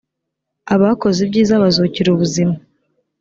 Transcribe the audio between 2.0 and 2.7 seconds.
ubuzima